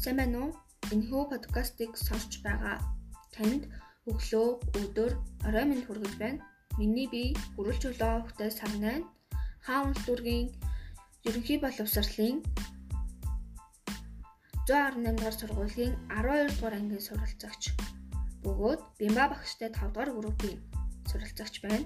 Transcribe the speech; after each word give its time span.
Сайн 0.00 0.16
байна 0.16 0.38
уу? 0.40 0.50
Энэхүү 0.96 1.22
подкастыг 1.28 1.92
сонсч 1.92 2.40
байгаа 2.40 2.80
танд 3.36 3.68
өглөө, 4.08 4.48
өдөр, 4.80 5.12
орой 5.44 5.64
минь 5.68 5.84
хүргэж 5.84 6.14
байна. 6.16 6.40
Миний 6.80 7.04
бие 7.12 7.36
хүрэл 7.52 7.76
чөлөө 7.84 8.12
хөхтэй 8.24 8.48
сарнаа 8.48 9.04
хаан 9.60 9.92
улс 9.92 10.00
дүүргийн 10.08 10.48
ерөнхий 11.28 11.58
боловсролын 11.60 12.40
118 14.64 15.20
дугаар 15.20 15.36
сургуулийн 15.36 15.92
12 16.08 16.48
дугаар 16.48 16.74
ангийн 16.80 17.04
суралцагч 17.04 17.62
бөгөөд 18.40 18.80
Бимба 18.96 19.24
багштай 19.28 19.68
5 19.68 19.92
дугаар 19.92 20.10
группийн 20.16 20.58
суралцагч 21.12 21.54
байна. 21.60 21.84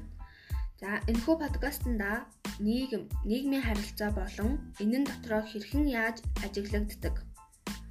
За 0.79 1.03
энэхүү 1.11 1.35
подкастнда 1.43 2.31
нийгэм, 2.63 3.11
нийгмийн 3.27 3.67
харилцаа 3.67 4.11
болон 4.15 4.53
энэ 4.83 4.99
нь 5.03 5.09
дотроо 5.11 5.43
хэрхэн 5.51 5.85
яаж 5.91 6.23
ажиглагддаг, 6.47 7.17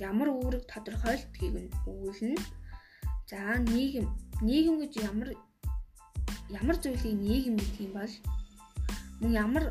ямар 0.09 0.29
үүрэг 0.29 0.63
тодорхойлдгийг 0.71 1.55
нь 1.63 1.73
өгүүлнэ. 1.89 2.37
За 3.29 3.39
нийгэм, 3.73 4.07
нийгэм 4.47 4.75
гэж 4.83 4.93
ямар 5.09 5.29
ямар 6.59 6.77
зүйлийг 6.83 7.17
нийгэм 7.27 7.55
гэдэг 7.57 7.79
юм 7.87 7.93
бол 7.97 8.13
мөн 9.21 9.31
ямар 9.43 9.65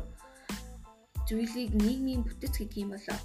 зүйлийг 1.27 1.71
нийгмийн 1.83 2.21
бүтэц 2.25 2.55
гэдэг 2.57 2.81
юм 2.83 2.91
болоо. 2.93 3.19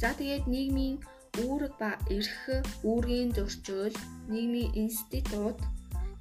За 0.00 0.12
тэгээд 0.18 0.44
нийгмийн 0.46 0.96
үүрэг 1.42 1.72
ба 1.80 1.90
эрх, 2.12 2.36
үүргийн 2.84 3.32
зөрчил, 3.36 3.96
нийгмийн 4.32 4.72
институт, 4.82 5.58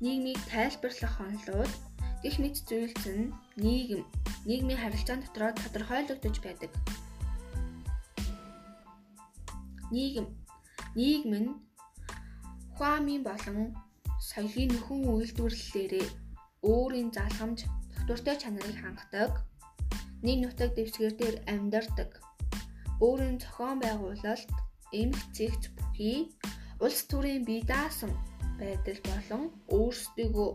нийгмийг 0.03 0.39
тайлбарлах 0.51 1.15
онолууд 1.23 1.73
гэх 2.23 2.35
мэт 2.41 2.55
зүйлс 2.67 3.03
нь 3.15 3.31
нийгэм, 3.63 4.03
нийгмийн 4.49 4.81
харилцаан 4.81 5.21
дотор 5.21 5.53
тодорхойлогдож 5.55 6.35
байдаг. 6.43 6.71
Нийгэм, 9.93 10.27
нийгэм 10.97 11.33
нь 11.43 11.51
хуамын 12.77 13.21
болон 13.29 13.59
соёлын 14.29 14.69
нөхөн 14.73 15.01
үйлдвэрлэлээрээ 15.13 16.07
өөрийн 16.71 17.09
залхамж, 17.15 17.59
тогтвортой 17.93 18.35
чанарыг 18.41 18.77
хангадаг, 18.81 19.31
нэг 20.25 20.37
нутаг 20.41 20.69
дэвсгэр 20.73 21.13
дээр 21.17 21.35
амьдардаг, 21.53 22.11
өөрийн 23.05 23.37
зохион 23.43 23.77
байгуулалт, 23.85 24.51
эмх 25.01 25.21
зэгц 25.37 25.63
бүхий 25.77 26.19
улс 26.85 27.01
төрийн 27.09 27.43
бие 27.47 27.63
даасан 27.71 28.11
байдал 28.59 28.99
болон 29.09 29.43
өөрсдийгөө 29.75 30.49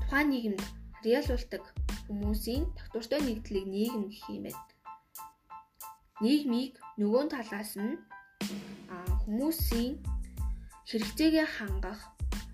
тухайн 0.00 0.28
нийгэмд 0.30 0.62
харьяалуулдаг 0.96 1.64
хүмүүсийн 2.06 2.64
тогтвортой 2.78 3.20
нэгдлийг 3.24 3.66
нийгэм 3.74 4.04
гэх 4.12 4.24
юм 4.34 4.42
байна. 4.46 4.64
Нийгмийг 6.22 6.72
нөгөө 7.00 7.24
талаас 7.34 7.72
нь 7.84 7.94
хүмүүсийн 9.28 10.00
хэрэгцээгээ 10.88 11.46
хангах 11.56 12.00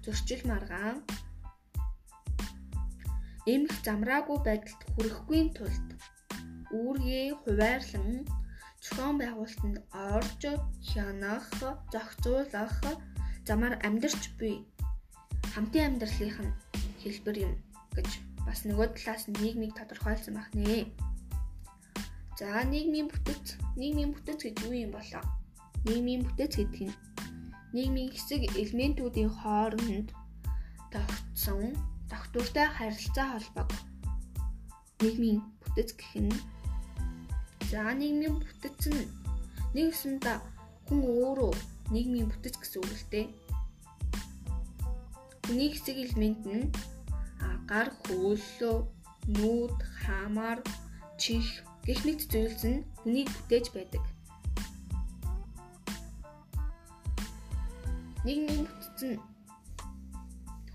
зөрчил 0.03 0.43
маргаан 0.51 0.99
эмх 3.55 3.75
замраагүй 3.87 4.39
байдалд 4.43 4.83
хүрэхгүй 4.93 5.43
тулд 5.55 5.89
үүргээ 6.75 7.27
хуваарлан 7.43 8.27
зохион 8.83 9.17
байгуулалтанд 9.23 9.79
орж 10.15 10.43
хянах, 10.89 11.47
зохицуулах 11.95 12.75
замаар 13.47 13.75
амьдарч 13.87 14.23
буй 14.39 14.55
хамтын 15.55 15.87
амьдралынх 15.89 16.39
нь 16.43 16.57
хэлбэр 17.03 17.37
юм 17.47 17.55
гэж 17.95 18.11
бас 18.47 18.67
нөгөө 18.67 18.89
талаас 18.99 19.25
нь 19.31 19.39
нийгмийг 19.39 19.73
тодорхойлсон 19.79 20.35
байх 20.37 20.51
нэ. 20.59 20.91
За 22.39 22.67
нийгмийн 22.67 23.07
бүтэц, 23.15 23.47
нийгмийн 23.79 24.11
бүтэц 24.11 24.41
гэж 24.43 24.57
юу 24.67 24.75
юм 24.75 24.91
болоо? 24.99 25.23
Нийгмийн 25.85 26.23
бүтэц 26.25 26.53
гэдэг 26.57 26.83
нь 26.89 26.97
нийгмийн 27.75 28.11
хэсэг 28.15 28.43
элементүүдийн 28.63 29.31
хооронд 29.39 30.09
тогтсон 30.93 31.75
тогтвортой 32.11 32.69
харилцаа 32.77 33.27
холбоог 33.35 33.71
нийгмийн 35.01 35.39
бүтэц 35.61 35.91
гэх 35.99 36.15
нь 36.25 36.35
за 37.71 37.81
нийгмийн 38.01 38.37
бүтэц 38.41 38.83
нь 38.95 39.05
нэг 39.75 39.87
усанда 39.93 40.35
хүн 40.87 41.01
өөрөө 41.03 41.53
нийгмийн 41.93 42.29
бүтэц 42.31 42.55
гэсэн 42.59 42.81
үг 42.81 42.95
л 43.01 43.07
дээ. 43.13 43.27
Хүний 45.45 45.71
хэсэг 45.73 45.97
элемент 46.05 46.43
нь 46.47 46.67
гар 47.71 47.89
хөвөлөө, 48.05 48.77
нүүд, 49.37 49.77
хаамаар, 50.05 50.61
чих 51.21 51.65
гэх 51.87 52.01
мэт 52.07 52.21
зүйлс 52.31 52.63
нь 52.71 52.85
хүнийг 53.01 53.29
бүтээж 53.33 53.67
байдаг. 53.77 54.05
Нийгмийн 58.25 58.65
бүтц 58.65 59.01
нь 59.05 59.21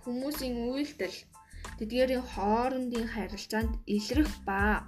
хүмүүсийн 0.01 0.55
үйлдэл 0.69 1.17
тэдгээрийн 1.77 2.25
хоорондын 2.33 3.07
харилцаанд 3.13 3.73
илрэх 3.95 4.31
ба 4.47 4.85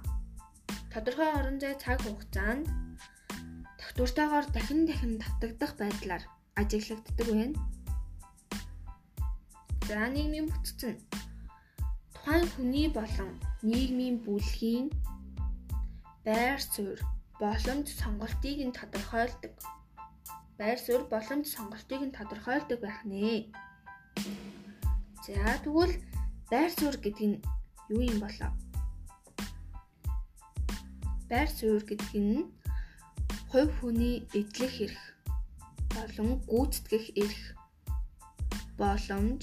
тодорхой 0.92 1.30
орон 1.38 1.58
зай 1.62 1.74
цаг 1.82 1.98
хугацаанд 2.02 2.66
тогтвортойгоор 3.80 4.46
дахин 4.54 4.80
дахин 4.88 5.14
татагдах 5.22 5.72
байдлаар 5.80 6.24
ажиглагддаг 6.60 7.26
байна. 7.30 7.58
За 9.88 9.98
нийгмийн 10.14 10.46
бүтц 10.50 10.80
нь 10.90 11.02
тухайн 12.14 12.46
хүний 12.54 12.88
болон 12.98 13.30
нийгмийн 13.70 14.16
бүлгийн 14.24 14.86
байр 16.26 16.60
суурь 16.72 17.02
боломж 17.42 17.88
сонголтыг 18.00 18.58
нь 18.66 18.76
тодорхойлдог. 18.78 19.54
Байр 20.62 20.78
суурь 20.78 21.10
боломж 21.10 21.46
сонголтыг 21.50 22.00
нь 22.06 22.14
тодорхойлдог 22.14 22.78
байх 22.82 23.02
нэ. 23.10 23.50
За 25.26 25.58
тэгвэл 25.64 25.94
байр 26.52 26.70
суурь 26.78 26.98
гэдэг 27.02 27.26
нь 27.30 27.42
юу 27.90 28.02
юм 28.12 28.18
болоо? 28.22 28.50
Байр 31.30 31.50
суурь 31.58 31.82
гэдэг 31.90 32.14
нь 32.14 32.46
хувь 33.50 33.74
хүний 33.78 34.16
эдлэх 34.38 34.74
эрх 34.86 35.02
болон 35.98 36.30
гүйцэтгэх 36.46 37.06
эрх 37.22 37.42
боломж 38.78 39.42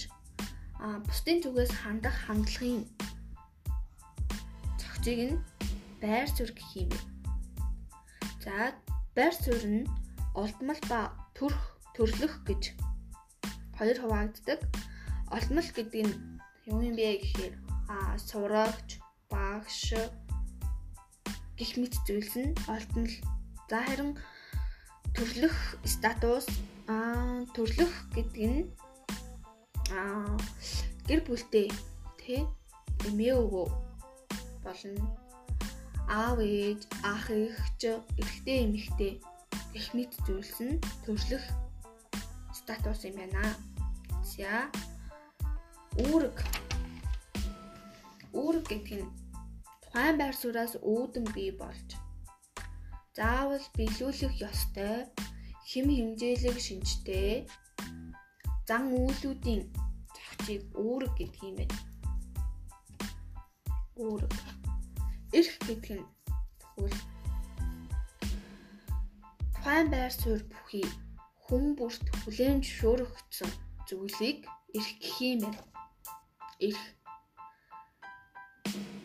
а 0.79 1.03
бусдын 1.03 1.44
зүгээс 1.44 1.74
хандах 1.84 2.16
хандлагын 2.24 2.88
зохицыг 4.79 5.19
нь 5.28 5.38
байр 6.00 6.28
суурь 6.31 6.56
гэх 6.56 6.72
юм. 6.79 6.91
За 8.40 8.72
байр 9.16 9.35
суурь 9.35 9.68
нь 9.68 9.84
олдмол 10.41 10.81
ба 10.91 11.00
төрх 11.38 11.61
төрлөх 11.95 12.33
гэж 12.47 12.63
хоёр 13.77 13.97
хуваагддаг. 14.00 14.59
Олдмол 15.35 15.69
гэдэг 15.75 16.01
нь 16.07 16.16
юу 16.72 16.79
юм 16.88 16.95
бэ 16.95 17.19
гэхээр 17.19 17.53
а 17.91 18.17
сурагч, 18.27 18.89
багш 19.31 19.94
гих 21.59 21.72
мэт 21.79 21.94
зүйлс 22.05 22.33
нь 22.39 22.55
олдмол. 22.73 23.13
За 23.69 23.79
харин 23.85 24.11
төрлөх 25.16 25.55
статус 25.83 26.47
а 26.88 26.97
төрлөх 27.55 27.94
гэдэг 28.16 28.45
нь 28.53 28.63
аа 29.91 30.38
гэр 31.07 31.22
бүлтэй 31.28 31.67
тий 32.22 32.41
эмээ 33.07 33.33
өвөө 33.44 33.67
болно 34.63 35.05
аав 36.09 36.38
ээж 36.41 36.81
ах 37.05 37.25
эгч 37.29 37.81
эрэгтэй 38.19 38.57
эмэгтэй 38.66 39.13
гэх 39.74 39.88
мэт 39.96 40.12
зүйлс 40.25 40.57
нь 40.66 40.81
төрөлх 41.03 41.46
статус 42.59 43.02
юм 43.09 43.16
байна. 43.19 43.44
За 44.31 44.69
үүрэг 46.03 46.38
үүрэг 48.34 48.66
гэдэг 48.70 49.02
нь 49.02 49.11
тухайн 49.84 50.16
байр 50.22 50.35
сууриас 50.38 50.73
үүдэн 50.82 51.26
бий 51.35 51.52
болж 51.61 51.90
заавал 53.17 53.66
биелүүлэх 53.76 54.34
ёстой 54.49 54.96
хэм 55.70 55.88
хэмжээлэг 55.97 56.58
шинжтэй 56.67 57.34
зан 58.67 58.84
үйлүүдийн 58.93 59.61
зохицыг 60.16 60.61
үүрэг 60.78 61.14
гэдэг 61.17 61.41
юм 61.49 61.55
байна. 61.59 61.78
Үүрэг. 63.99 64.34
Эрх 65.38 65.55
гэдэг 65.67 65.99
нь 65.99 66.08
тэгвэл 66.61 66.99
тухайн 69.59 69.91
байр 69.91 70.14
суурь 70.16 70.46
бүхий 70.47 70.88
хүн 71.44 71.76
бүрт 71.76 72.06
хүлээн 72.23 72.64
зөвшөөрөгдсөн 72.64 73.52
зүйлийг 73.88 74.47
эрх 74.78 74.91
гэх 75.03 75.17
юм 75.20 75.40
байна. 75.44 75.61
Эрх. 76.67 76.84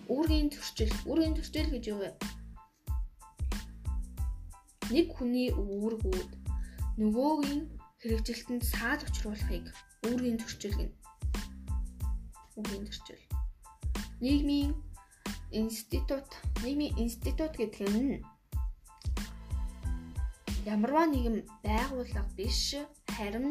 Үүргийн 0.06 0.49
төрчил, 0.55 0.95
үүргийн 1.11 1.35
төрчил 1.35 1.69
гэж 1.75 1.85
юу 1.91 1.99
вэ? 2.06 2.11
Нэг 4.95 5.06
хүний 5.11 5.51
үүргүүд 5.51 6.31
нөгөөгийн 7.03 7.62
хэрэгжилтэнд 7.99 8.62
саад 8.62 9.03
учруулахыг 9.11 9.67
үүргийн 10.07 10.39
зөрчил 10.39 10.79
гэнэ. 10.79 10.95
Үүргийн 12.55 12.87
зөрчил. 12.87 13.23
Нийгмийн 14.23 14.71
институт, 15.50 16.31
нийгмийн 16.62 16.95
институт 17.03 17.59
гэдэг 17.59 17.91
нь 17.91 18.23
ямарваа 20.72 21.06
нэгэн 21.12 21.38
байгууллага 21.64 22.31
биш 22.37 22.75
харин 23.14 23.49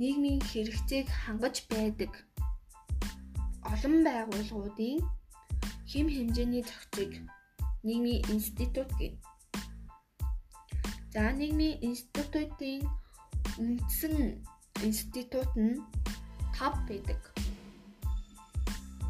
нийгмийн 0.00 0.40
хэрэгцээг 0.50 1.06
хангаж 1.22 1.56
байдаг 1.70 2.12
олон 3.72 3.94
байгууллагуудын 4.08 4.98
хэм 5.90 6.06
хэмжээний 6.14 6.64
зохицыг 6.68 7.12
нийгмийн 7.86 8.22
институт 8.34 8.90
гэнэ. 8.98 9.18
За 11.12 11.22
нийгмийн 11.40 11.80
институтын 11.88 12.82
үндсэн 13.62 14.16
институт 14.86 15.50
нь 15.56 15.78
5 16.56 16.88
байдаг. 16.88 17.20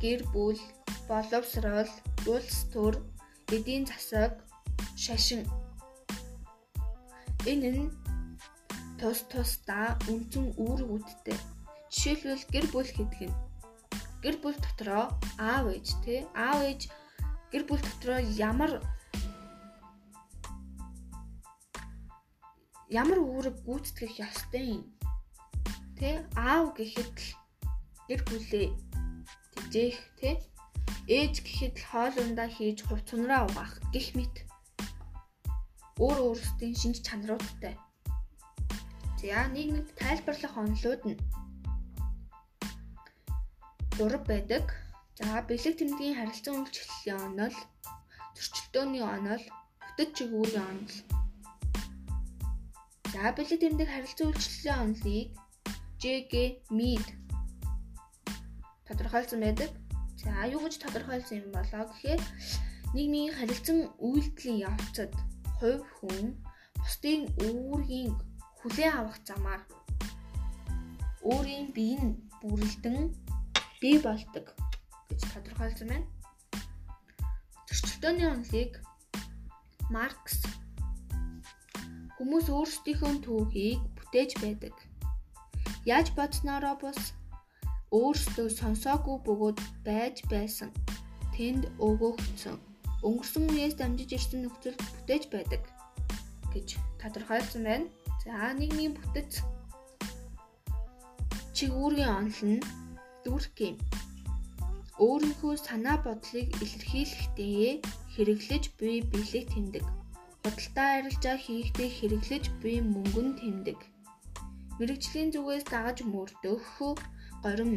Гэр 0.02 0.20
бүл, 0.32 0.60
боловсрол, 1.08 1.90
улс 2.32 2.58
төр, 2.72 2.94
эдийн 3.54 3.84
засаг, 3.90 4.32
шашин. 5.04 5.42
Энэ 7.52 7.70
нь 7.76 7.90
тус 8.98 9.18
тусдаа 9.30 9.94
үндсэн 10.10 10.46
үүргүүдтэй. 10.58 11.38
Жишээлбэл 11.92 12.44
гэр 12.52 12.66
бүл 12.74 12.90
гэдэг 12.98 13.22
нь 13.30 13.36
гэр 14.22 14.36
бүл 14.42 14.58
дотроо 14.58 15.04
аав 15.38 15.66
ээж 15.70 15.88
тий 16.04 16.20
аав 16.34 16.58
ээж 16.66 16.82
гэр 17.52 17.62
бүл 17.68 17.82
дотроо 17.86 18.20
ямар 18.50 18.72
ямар 22.90 23.18
үүрэг 23.22 23.56
гүйцэтгэх 23.66 24.14
ёстой 24.26 24.64
юм 24.76 24.84
тий 25.98 26.14
аав 26.34 26.74
гэхэд 26.74 27.14
л 27.14 27.28
гэр 28.08 28.20
бүлээ 28.26 28.66
тэжээх 29.54 29.98
тий 30.18 30.34
ээж 31.06 31.34
гэхэд 31.46 31.74
л 31.78 31.88
хоолундаа 31.90 32.48
хийж 32.50 32.78
хувцсанраа 32.82 33.46
угаах 33.46 33.74
гих 33.94 34.08
мэт 34.18 34.34
өөр 36.04 36.18
өөрсдийн 36.26 36.74
шинж 36.80 36.96
чанаруудтай 37.06 37.74
за 39.26 39.48
нийгмийг 39.54 39.88
тайлбарлах 40.00 40.54
онолууд 40.62 41.02
нь 41.08 41.18
дурав 43.96 44.22
байдаг. 44.30 44.64
За 45.18 45.40
бэлэг 45.48 45.74
тэмдгийн 45.80 46.18
харилцан 46.18 46.54
үйлчлэлийн 46.60 47.18
онол, 47.26 47.56
зөрчилдөөний 48.36 49.04
онол, 49.16 49.44
бүтэц 49.80 50.10
чигүүрийн 50.16 50.66
онол. 50.70 50.96
За 53.12 53.32
бэлэг 53.36 53.60
тэмдэг 53.64 53.88
харилцан 53.90 54.26
үйлчлэлийн 54.28 54.80
онолыг 54.84 55.28
JG 56.02 56.32
Mead 56.76 57.06
тодорхойлсон 58.86 59.40
байдаг. 59.42 59.70
За 60.20 60.44
юу 60.54 60.60
гэж 60.60 60.74
тодорхойлсон 60.84 61.36
юм 61.40 61.50
болоо 61.56 61.84
гэхээр 61.88 62.20
нийгмийн 62.94 63.32
харилцан 63.32 63.78
үйлдэлийн 64.06 64.58
явцад 64.68 65.12
хувь 65.58 65.84
хүн 65.98 66.26
бусдын 66.80 67.22
үүргийн 67.46 68.12
хүлээн 68.60 68.96
авах 68.98 69.18
замаар 69.28 69.62
өөрийн 71.30 71.68
бие 71.76 71.98
нь 72.04 72.18
бүрэлдэн 72.40 72.98
бий 73.80 73.96
болдог 74.06 74.46
гэж 75.08 75.20
тодорхойлсон 75.32 75.88
байна. 75.90 76.08
Зөрчилдөөний 77.68 78.28
онолыг 78.34 78.72
Маркс 79.94 80.38
хүмүүс 82.16 82.46
өөрсдийнхөө 82.56 83.12
түүхийг 83.24 83.80
бүтээж 83.96 84.30
байдаг. 84.42 84.74
Яаж 85.92 86.08
бодсноороо 86.18 86.76
бус 86.82 87.00
өөрсдөө 87.98 88.48
сонсоогүй 88.60 89.16
бөгөөд 89.26 89.58
байж 89.86 90.16
байсан. 90.32 90.70
Тэнд 91.34 91.64
өгөөгдсөн. 91.86 92.75
Өнгөрсөн 93.06 93.44
үеэс 93.54 93.74
дамжиж 93.78 94.10
ирсэн 94.18 94.40
нөхцөл 94.42 94.74
бүтээж 94.74 95.24
байдаг 95.30 95.62
гэж 96.52 96.68
тодорхойлсон 97.00 97.62
байна. 97.68 97.86
За 98.22 98.50
нийгмийн 98.58 98.98
бүтэц 98.98 99.32
чигүүргийн 101.56 102.10
онол 102.18 102.42
нь 102.50 102.66
дүүрэх 103.22 103.56
юм. 103.68 103.76
Өөрийнхөө 105.06 105.54
санаа 105.66 105.96
бодлыг 106.02 106.48
илэрхийлэхдээ 106.64 107.70
хэрэглэж 108.14 108.64
буй 108.78 108.96
бэлэг 109.12 109.44
тэмдэг. 109.54 109.84
Худалдаа 110.42 110.88
арилжаа 110.98 111.36
хийхдээ 111.44 111.90
хэрэглэж 111.98 112.44
буй 112.60 112.76
мөнгөн 112.80 113.28
тэмдэг. 113.40 113.78
Мэргэжлийн 114.78 115.30
зүгээс 115.32 115.64
дагаж 115.72 115.98
мөрдөх 116.12 116.64
горим 117.44 117.72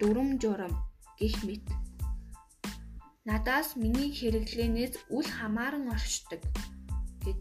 дүрм 0.00 0.28
журам 0.42 0.72
гих 1.18 1.36
мэт. 1.46 1.66
Надаас 3.22 3.78
миний 3.78 4.10
хэрэглээнээс 4.18 4.94
үл 5.16 5.28
хамааран 5.38 5.86
оршдог 5.94 6.42
гэж 7.22 7.40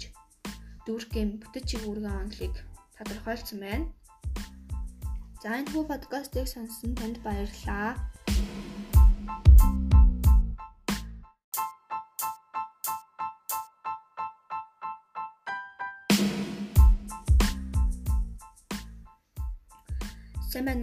дүүрхэм 0.85 1.41
бүтэц 1.41 1.65
чигүүргийн 1.69 2.19
онолыг 2.21 2.55
тодорхойлсон 2.95 3.59
байна. 3.65 3.87
За 5.41 5.57
энэ 5.57 5.73
хүү 5.73 5.83
подкастыг 5.89 6.45
сонссон 6.53 6.93
танд 6.93 7.17
баярлалаа. 7.25 7.97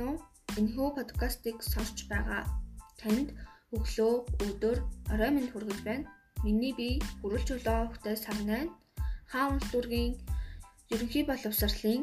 Уу? 0.08 0.16
Энэ 0.58 0.70
хүү 0.74 0.88
подкастыг 0.98 1.62
сонсч 1.62 1.98
байгаа 2.10 2.42
танд 2.98 3.30
өглөө, 3.76 4.14
өдөр, 4.46 4.78
орой 5.12 5.30
минь 5.34 5.50
хүргэж 5.52 5.80
байна. 5.84 6.08
Миний 6.44 6.72
бие 6.78 7.02
хүрэлж 7.20 7.48
өглөө 7.56 7.78
хөхтэй 7.90 8.16
сарнаа 8.16 8.62
хаан 9.30 9.56
улс 9.56 9.68
дүргийн 9.72 10.16
ерөнхий 10.94 11.24
боловсролын 11.26 12.02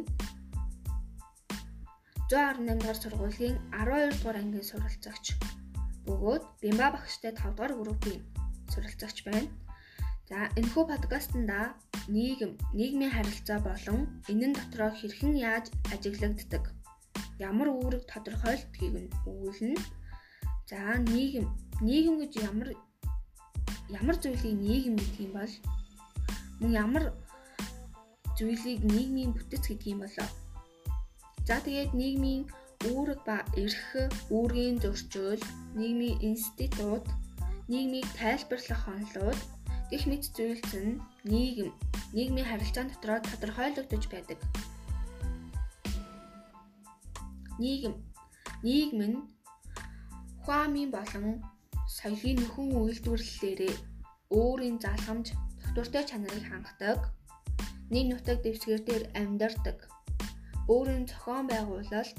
118 2.30 2.82
дугаар 2.82 3.00
сургуулийн 3.02 3.56
12 3.74 4.18
дугаар 4.18 4.38
ангийн 4.42 4.70
суралцагч 4.70 5.26
бөгөөд 6.06 6.44
Бимба 6.62 6.88
багштай 6.94 7.32
5 7.34 7.54
дугаар 7.56 7.74
группийн 7.82 8.22
суралцагч 8.74 9.18
байна. 9.28 9.50
За 10.30 10.38
энэхүү 10.60 10.84
подкастнда 10.90 11.60
нийгэм, 12.16 12.54
нийгмийн 12.78 13.14
харилцаа 13.14 13.60
болон 13.70 14.00
энэ 14.32 14.48
нь 14.50 14.58
дотроо 14.58 14.90
хэрхэн 14.94 15.34
яаж 15.50 15.66
ажиглагддаг, 15.94 16.64
ямар 17.50 17.70
үүрэг 17.74 18.04
тодорхойлдгийг 18.12 18.94
нь 19.02 19.14
өгүүлнэ. 19.30 19.78
За 20.70 20.98
нийгэм, 21.14 21.48
нийгэм 21.82 22.16
гэж 22.22 22.34
ямар 22.50 22.70
ямар 23.90 24.16
зүйлийг 24.18 24.58
нийгэм 24.66 24.96
гэдэг 24.98 25.20
юм 25.26 25.34
бол 25.38 25.54
мөн 26.60 26.72
ямар 26.84 27.04
зүйлийг 28.38 28.82
нийгмийн 28.84 29.32
бүтэц 29.34 29.64
гэдэг 29.70 29.94
юм 29.94 30.02
болоо 30.04 30.30
За 31.46 31.62
тэгээд 31.62 31.94
нийгмийн 31.94 32.50
үүрэг 32.90 33.22
ба 33.22 33.46
эрх, 33.54 34.10
үүргийн 34.34 34.82
зөрчил, 34.82 35.38
нийгмийн 35.78 36.18
институт, 36.26 37.06
нийгмийг 37.70 38.10
тайлбарлах 38.18 38.82
онолууд 38.90 39.40
гэх 39.94 40.10
мэт 40.10 40.26
зүйлс 40.34 40.74
нь 40.74 40.98
нийгэм, 41.22 41.70
нийгмийн 42.18 42.50
харилцаан 42.50 42.90
дотор 42.90 43.22
тодорхойлогдож 43.22 44.04
байдаг. 44.10 44.40
Нийгэм, 47.62 47.94
нийгэм 48.66 49.02
нь 49.06 49.18
хуамын 50.46 50.90
болон 50.94 51.28
соёлын 51.98 52.38
нөхөн 52.42 52.70
үйлдвэрлэлээрээ 52.80 53.76
өөрийн 54.38 54.78
залхамж, 54.84 55.28
тогтвортой 55.62 56.04
чанарыг 56.10 56.46
хангадаг, 56.48 57.00
нийт 57.92 58.08
нутаг 58.10 58.38
дэвсгэр 58.42 58.82
дээр 58.86 59.04
амьдардаг 59.22 59.78
өөрийн 60.74 61.06
зохион 61.10 61.46
байгуулалт, 61.50 62.18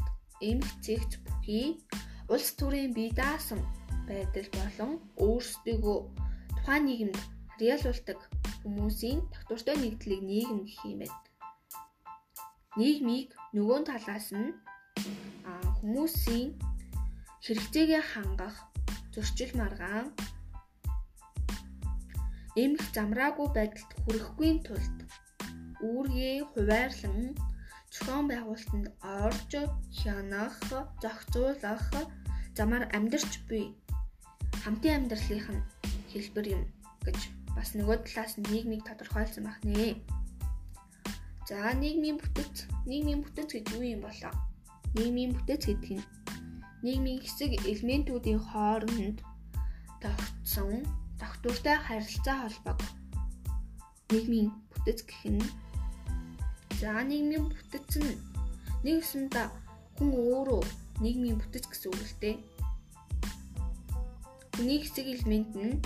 эмх 0.51 0.71
зэгц 0.85 1.13
бүхий 1.25 1.69
улс 2.33 2.49
төрийн 2.59 2.93
бие 2.97 3.11
даасан 3.21 3.61
байдал 4.09 4.49
болон 4.59 4.93
өөрсдийгөө 5.27 5.99
тухайн 6.57 6.85
нийгэмд 6.87 7.19
харьяалуулдаг 7.51 8.19
хүмүүсийн 8.63 9.19
тогтвортой 9.35 9.77
нэгдлийг 9.79 10.23
нийгэм 10.31 10.61
гэх 10.67 10.81
юм 10.91 10.99
байна. 11.03 11.19
Нийгмийг 12.79 13.29
нөгөө 13.57 13.79
талаас 13.89 14.29
нь 14.39 14.55
хүмүүсийн 15.79 16.49
хэрэгцээгээ 17.47 18.03
хангах 18.13 18.57
зөрчил 19.15 19.53
маргаан 19.55 20.09
эмх 22.63 22.83
замраагүй 22.97 23.49
байдалд 23.55 23.91
хүрэхгүй 24.03 24.53
тулд 24.67 24.97
үүргээ 25.89 26.43
хуваарлан 26.51 27.39
зохион 27.95 28.27
байгуулалтанд 28.29 28.87
орж 29.23 29.53
хянах, 29.99 30.59
зохицуулах 31.03 31.87
замаар 32.59 32.85
амьдарч 32.97 33.33
буй 33.49 33.65
хамтын 34.65 35.07
амьдралынх 35.07 35.49
нь 35.55 35.67
хэлбэр 36.11 36.47
юм 36.57 36.63
гэж 37.07 37.21
бас 37.55 37.69
нөгөө 37.79 37.97
талаас 38.11 38.33
нийгмийг 38.51 38.83
тодорхойлсон 38.89 39.47
байх 39.47 39.61
нэ. 39.63 40.03
За 41.47 41.71
нийгмийн 41.83 42.19
бүтэц, 42.19 42.67
нийгмийн 42.91 43.23
бүтэц 43.23 43.51
гэж 43.55 43.67
юу 43.79 43.85
юм 43.95 44.03
болоо? 44.03 44.35
Нийгмийн 44.99 45.31
бүтэц 45.37 45.63
гэдэг 45.71 45.93
нь 46.03 46.05
нийгмийн 46.85 47.21
хэсэг 47.25 47.51
элементүүдийн 47.71 48.41
хооронд 48.49 49.19
тогтсон 50.03 50.85
тогтвортой 51.21 51.77
харилцаа 51.87 52.37
холбоог 52.43 52.81
нийгмийн 54.11 54.49
бүтэц 54.71 55.01
гэх 55.09 55.23
нь 55.35 55.45
За 56.81 56.93
нийгмийн 57.01 57.49
бүтэц 57.49 57.93
нь 58.05 58.21
нэг 58.85 59.01
усанда 59.01 59.49
хүн 59.97 60.13
өөрөө 60.13 60.63
нийгмийн 61.01 61.41
бүтэц 61.41 61.65
гэсэн 61.73 61.89
үг 61.89 62.05
л 62.05 62.17
дээ. 62.21 62.37
Хүний 64.53 64.79
хэсэг 64.85 65.07
элемент 65.09 65.53
нь 65.57 65.81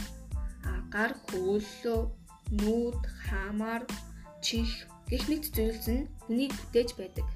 гар 0.90 1.14
хөвөлөө, 1.30 2.00
нүүд, 2.58 3.00
хаамаар, 3.22 3.86
чих 4.42 4.90
гэх 5.06 5.24
мэт 5.30 5.44
зүйлс 5.54 5.86
нь 5.94 6.10
хүнийг 6.26 6.50
бүтээж 6.58 6.90
байдаг. 6.98 7.26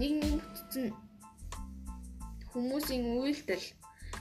Нийгмийн 0.00 0.40
бүтэц 0.40 0.74
нь 0.80 0.96
хүмүүсийн 2.52 3.04
үйлдэл 3.20 3.66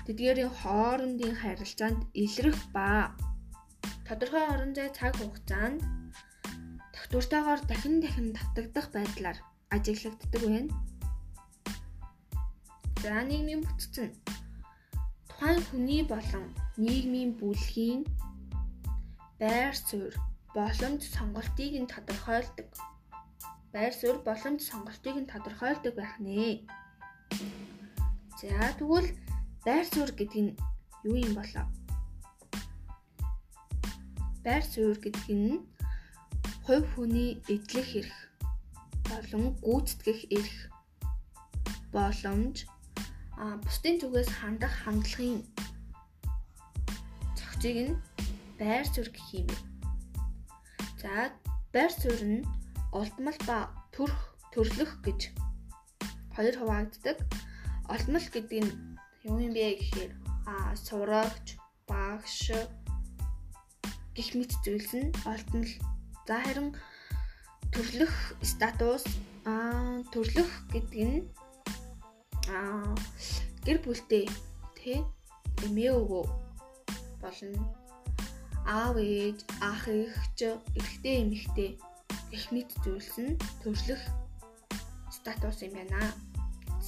тэдгээрийн 0.05 0.53
хоорондын 0.59 1.35
харилцаанд 1.41 1.99
илрэх 2.23 2.59
ба 2.75 3.15
тодорхой 4.07 4.43
орон 4.53 4.71
зай 4.77 4.89
цаг 4.97 5.13
хугацаанд 5.17 5.79
тогтвортойгоор 6.95 7.61
дахин 7.69 7.95
дахин 8.03 8.27
татагдах 8.37 8.87
байдлаар 8.95 9.37
ажиглагддаг 9.75 10.41
байна. 10.45 10.73
За 13.01 13.13
нийгмийн 13.29 13.61
бүтэц 13.63 13.95
нь 14.03 14.13
тухайн 15.29 15.61
хүний 15.67 16.03
болон 16.13 16.45
нийгмийн 16.85 17.31
бүлгийн 17.39 18.01
байр 19.39 19.75
суурь 19.87 20.17
боломж 20.55 21.01
сонголтыг 21.15 21.73
нь 21.81 21.91
тодорхойлдог. 21.93 22.67
Байр 23.73 23.93
суурь 23.93 24.21
боломж 24.25 24.61
сонголтыг 24.65 25.15
нь 25.21 25.29
тодорхойлдог 25.31 25.93
байх 25.97 26.13
нэ. 26.25 26.65
За 28.41 28.73
тэгвэл 28.77 29.09
байр 29.65 29.85
суурь 29.93 30.13
гэдэг 30.17 30.41
нь 30.45 30.57
юу 31.05 31.17
юм 31.27 31.33
болоо? 31.37 31.65
Байр 34.45 34.63
суурь 34.73 34.97
гэдэг 35.05 35.29
нь 35.29 35.61
хувь 36.65 36.87
хүний 36.93 37.31
эдлэх 37.53 37.89
эрх 38.01 38.17
болон 39.09 39.45
гүйцэтгэх 39.61 40.19
эрх 40.37 40.57
боломж 41.93 42.57
а 43.37 43.45
бусдын 43.63 43.95
зүгээс 44.01 44.29
хандах 44.39 44.73
хандлагын 44.81 45.45
зохицыг 47.37 47.77
нь 47.85 48.01
байр 48.57 48.85
суурь 48.89 49.13
гэх 49.13 49.29
юм. 49.41 49.49
За 51.01 51.13
байр 51.73 51.93
суурь 51.93 52.25
нь 52.33 52.41
олдмол 52.91 53.39
ба 53.47 53.69
төрх 53.93 54.17
төрлөх 54.53 54.91
гэж 55.05 55.33
хоёр 56.35 56.55
хуваагддаг. 56.57 57.17
Олдмол 57.93 58.25
гэдэг 58.33 58.59
нь 58.65 58.73
юу 59.27 59.37
юм 59.45 59.53
бэ 59.53 59.77
гэхээр 59.77 60.11
а 60.49 60.73
сурагч, 60.75 61.57
багш 61.89 62.51
гих 64.15 64.29
мэт 64.37 64.51
зүйлс 64.63 64.91
нь 64.97 65.13
олдмол. 65.25 65.71
За 66.27 66.37
харин 66.41 66.69
төрлөх 67.73 68.13
статус 68.41 69.05
а 69.45 69.53
төрлөх 70.13 70.51
гэдэг 70.73 71.01
нь 71.09 71.21
а 72.49 72.59
гэр 73.65 73.77
бүлтэй 73.85 74.25
тэ 74.77 75.05
эмээ 75.65 75.93
өвөө 75.99 76.25
болно 77.21 77.63
аав 78.65 78.95
ээж 78.97 79.39
ах 79.61 79.83
эгч 79.89 80.39
эрэгтэй 80.77 81.15
эмэгтэй 81.23 81.69
мэт 82.53 82.69
зүйлс 82.83 83.15
нь 83.17 83.39
төрлөх 83.61 84.01
статус 85.17 85.59
юм 85.65 85.73
байна. 85.77 86.01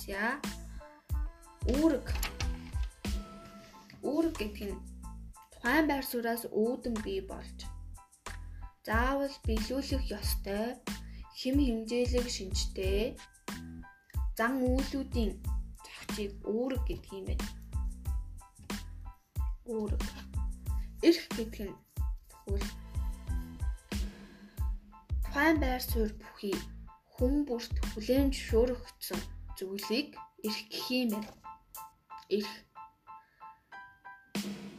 За 0.01 0.37
үүрэг 1.69 2.07
үүрэг 4.01 4.35
гэдэг 4.37 4.69
нь 4.73 4.81
тухайн 5.53 5.85
байр 5.89 6.05
сууриас 6.05 6.43
үүдэн 6.49 6.95
бий 7.05 7.21
болж 7.21 7.59
заавал 8.85 9.35
биелүүлэх 9.45 10.03
ёстой 10.19 10.65
хэм 11.39 11.57
хэмжээлэг 11.61 12.27
шинжтэй 12.35 13.17
зан 14.37 14.53
үйлүүдийн 14.65 15.31
зохицыг 15.85 16.31
үүрэг 16.49 16.81
гэдэг 16.89 17.11
юм 17.17 17.25
байна. 17.29 17.47
Үүрэг. 19.69 20.03
Эрх 21.07 21.25
гэдэг 21.37 21.69
нь 21.69 21.77
тэгвэл 22.45 22.80
тухайн 25.31 25.63
байр 25.63 25.79
суурь 25.79 26.11
бүхий 26.19 26.57
хүн 27.15 27.47
бүрт 27.47 27.75
хүлээн 27.95 28.35
зөвшөөрөгдсөн 28.35 29.21
зүйлийг 29.55 30.09
эрх 30.43 30.59
гэх 30.67 30.87
юм 30.91 31.09
байна 31.15 31.31
эрх 32.35 32.51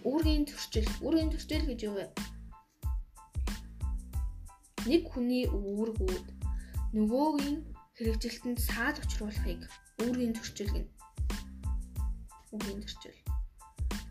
үүргийн 0.04 0.44
төрчил 0.44 0.88
үүргийн 1.00 1.32
төрчил 1.32 1.64
гэж 1.64 1.80
юу 1.88 1.94
вэ? 1.97 2.06
Нэг 4.92 5.02
хүний 5.09 5.49
үүргүүд 5.49 6.26
нөгөөгийн 7.00 7.59
хэрэгжилтэнд 7.97 8.61
саад 8.61 9.00
учруулахыг 9.00 9.61
үүргийн 10.04 10.37
төрчил 10.37 10.68
гэнэ. 10.76 10.90
Үүргийн 12.52 12.80
төрчил. 12.85 13.18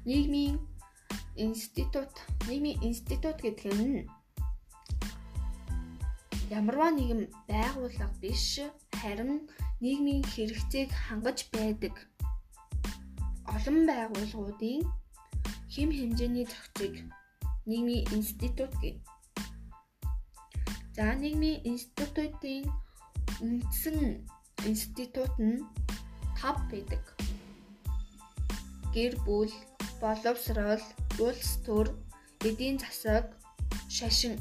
Нийгмийн 0.10 0.58
институт, 1.38 2.14
нийгмийн 2.50 2.82
институт 2.82 3.38
гэдэг 3.46 3.78
нь 3.78 4.10
ямарваа 6.58 6.92
нэгэн 6.98 7.22
байгууллага 7.50 8.16
биш 8.22 8.60
харин 9.00 9.32
нийгмийн 9.84 10.24
хэрэгцээг 10.34 10.90
хангаж 11.06 11.40
байдаг 11.56 11.96
олон 13.56 13.78
байгууллагуудын 13.90 14.82
хэм 15.74 15.90
хэмжээний 15.98 16.46
зохицыг 16.52 16.94
нийгмийн 17.70 18.04
институт 18.16 18.72
гэнэ. 18.82 19.00
За 20.96 21.06
нийгмийн 21.24 21.64
институтын 21.72 22.64
үндсэн 23.46 24.00
институт 24.70 25.34
нь 25.40 25.64
5 26.36 26.72
байдаг. 26.72 27.04
Гэр 28.94 29.14
бүл, 29.26 29.54
боловсрол, 30.02 30.84
улс 31.26 31.52
төр, 31.66 31.88
эдийн 32.48 32.78
засаг, 32.84 33.26
шашин. 33.96 34.36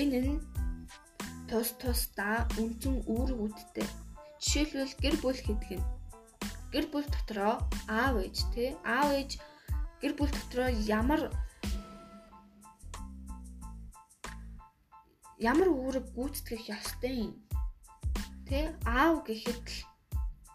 Энэ 0.00 0.18
нь 0.26 0.38
тус 1.48 1.68
тусдаа 1.80 2.46
үндсэн 2.60 2.96
үүргүүдтэй. 3.12 3.88
Жишээлбэл 4.42 4.94
гэр 5.02 5.16
бүл 5.22 5.40
гэдэг 5.46 5.72
нь 5.80 5.86
гэр 6.72 6.86
бүл 6.92 7.06
дотроо 7.14 7.54
аав 7.88 8.14
ээж 8.24 8.36
тий 8.54 8.70
аав 8.84 9.08
ээж 9.18 9.30
гэр 10.00 10.12
бүл 10.18 10.32
дотроо 10.36 10.68
ямар 11.00 11.22
ямар 15.50 15.68
үүрэг 15.72 16.06
гүйцэтгэх 16.14 16.64
ёстой 16.76 17.14
юм 17.24 17.32
тий 18.48 18.64
аав 18.84 19.24
гэхэд 19.26 19.64
л 19.64 19.78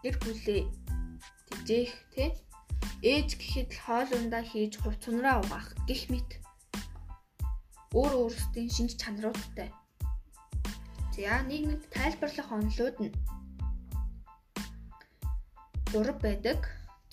гэр 0.03 0.15
бүлээ 0.21 0.61
тэжээх 1.49 1.93
тий 2.13 2.29
ээж 3.01 3.29
гэхэд 3.41 3.69
л 3.73 3.81
хоол 3.85 4.09
ундаа 4.19 4.43
хийж 4.45 4.73
хувц 4.79 4.99
цунраа 5.03 5.41
угаах 5.41 5.67
гих 5.89 6.03
мэт 6.11 6.42
өөр 7.99 8.13
өөрсдийн 8.21 8.69
шинж 8.75 8.91
чанаруудтай 9.01 9.69
за 11.15 11.35
нийгмийг 11.49 11.83
тайлбарлах 11.93 12.49
онолууд 12.57 12.97
нь 13.05 13.13
зураг 15.91 16.17
байдаг. 16.25 16.59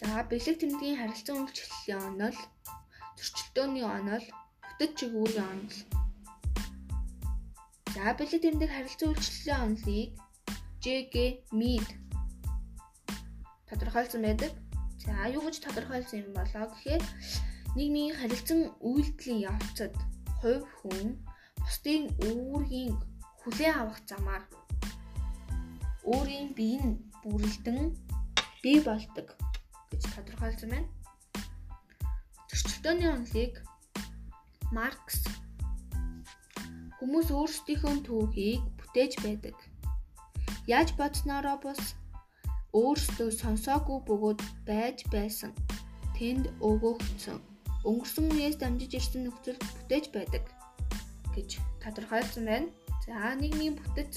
За 0.00 0.24
бэлэг 0.30 0.56
тэмдгийн 0.60 0.96
харилцан 1.00 1.36
үйлчлэлийн 1.44 2.00
онол, 2.08 2.38
зөрчилдөөний 3.16 3.84
онол, 3.98 4.24
бүтэц 4.64 4.90
чигүүрийн 4.98 5.48
онол. 5.52 5.78
За 7.94 8.04
бэлэг 8.16 8.40
тэмдэг 8.40 8.70
харилцан 8.72 9.08
үйлчлэлийн 9.12 9.60
онолыг 9.66 10.10
JG 10.84 11.14
Mead 11.52 11.88
тодорхойлсон 13.68 14.22
байдаг. 14.24 14.52
За 15.04 15.12
юу 15.28 15.44
гэж 15.44 15.56
тодорхойлсон 15.60 16.24
юм 16.24 16.32
болоо 16.32 16.64
гэхээр 16.72 17.04
нийгмийн 17.76 18.16
харилцан 18.16 18.60
үйлдэлийн 18.80 19.44
явцад 19.52 19.92
хувь 20.40 20.64
хүн 20.80 21.08
бусдын 21.60 22.02
үүргийн 22.28 22.96
хүлээн 23.42 23.76
авах 23.80 24.00
замаар 24.08 24.44
өөрийн 26.12 26.48
бие 26.58 26.80
нь 26.80 26.96
бүрэлдэн 27.22 27.80
бий 28.62 28.78
болдог 28.88 29.28
гэж 29.90 30.02
тодорхойлсон 30.14 30.70
байна. 30.72 30.88
Төрчлөлтөөний 32.48 33.10
онолыг 33.16 33.54
Маркс 34.76 35.18
хүмүүс 36.98 37.28
өөрсдийнхөө 37.36 37.94
түүхийг 38.08 38.62
бүтээж 38.78 39.12
байдаг. 39.24 39.56
Яаж 40.74 40.88
бодсноороо 40.96 41.56
бас 41.66 41.82
өөрсдөө 42.80 43.30
сонсоогүй 43.42 43.98
бөгөөд 44.08 44.40
байж 44.68 44.98
байсан. 45.12 45.52
Тэнд 46.16 46.44
өгөгдсөн 46.68 47.49
өнгөрсөн 47.88 48.26
үеэс 48.34 48.56
дамжиж 48.60 48.92
ирсэн 48.98 49.22
нөхцөл 49.24 49.58
бүтээж 49.60 50.04
байдаг 50.12 50.44
гэж 51.34 51.50
тодорхойлсон 51.82 52.44
байна. 52.50 52.68
За 53.04 53.34
нийгмийн 53.40 53.76
бүтэц 53.78 54.14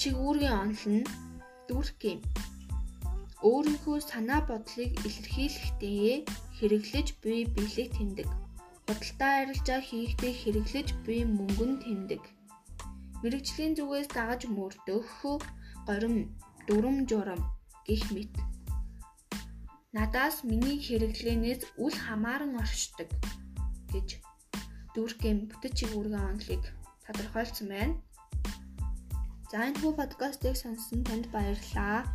чигүүргийн 0.00 0.54
онол 0.62 0.86
нь 0.94 1.10
дүрх 1.68 1.98
юм. 2.12 2.20
Өөрийнхөө 3.42 3.98
санаа 4.10 4.40
бодлыг 4.46 4.90
илэрхийлэхдээ 5.06 6.14
хэрэглэж 6.58 7.08
буй 7.22 7.40
бэлэг 7.54 7.88
тэмдэг. 7.96 8.28
худалдаа 8.86 9.32
арилжаа 9.42 9.80
хийхдээ 9.88 10.32
хэрэглэж 10.42 10.88
буй 11.04 11.20
мөнгө 11.36 11.66
нь 11.70 11.80
тэмдэг. 11.84 12.22
Мэргэжлийн 13.22 13.72
зүгээс 13.78 14.08
дагаж 14.14 14.42
мөрдөх 14.56 15.06
горим 15.88 16.16
дүрм 16.66 16.96
журам 17.08 17.40
гих 17.86 18.04
мэт. 18.14 18.32
Надаас 19.92 20.40
миний 20.40 20.80
хэрэглэнээс 20.80 21.76
үл 21.76 21.92
хамааран 21.92 22.56
оршдог 22.56 23.12
гэж 23.92 24.08
дүүркэм 24.96 25.52
бүтэц 25.52 25.72
чигүүргэн 25.78 26.28
онолыг 26.32 26.64
тодорхойлсон 27.04 27.68
байна. 27.68 27.94
За 29.52 29.68
энэ 29.68 29.76
хүү 29.84 29.92
подкастыг 30.00 30.56
сонссон 30.56 31.04
танд 31.04 31.28
баярлалаа. 31.28 32.08